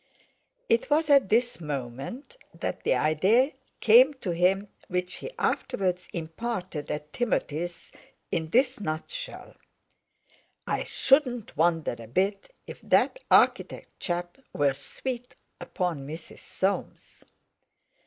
It 0.67 0.89
was 0.89 1.11
at 1.11 1.29
this 1.29 1.59
moment 1.61 2.35
that 2.59 2.81
the 2.83 2.95
idea 2.95 3.51
came 3.81 4.15
to 4.15 4.31
him 4.31 4.67
which 4.87 5.17
he 5.17 5.29
afterwards 5.37 6.07
imparted 6.11 6.89
at 6.89 7.13
Timothy's 7.13 7.91
in 8.31 8.49
this 8.49 8.79
nutshell: 8.79 9.53
"I 10.65 10.85
shouldn't 10.85 11.55
wonder 11.55 11.95
a 11.99 12.07
bit 12.07 12.51
if 12.65 12.81
that 12.81 13.19
architect 13.29 13.99
chap 13.99 14.39
were 14.53 14.73
sweet 14.73 15.35
upon 15.59 16.07
Mrs. 16.07 16.39
Soames!" 16.39 17.23